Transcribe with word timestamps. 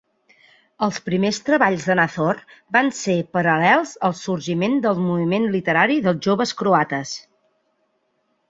Els 0.85 0.95
primers 1.09 1.39
treballs 1.49 1.85
de 1.89 1.97
Nazor 1.99 2.39
van 2.79 2.89
ser 3.01 3.17
paral·lels 3.37 3.93
al 4.09 4.17
sorgiment 4.23 4.81
del 4.87 4.99
moviment 5.11 5.49
literari 5.57 6.03
dels 6.07 6.21
Joves 6.29 6.57
Croates. 6.63 7.17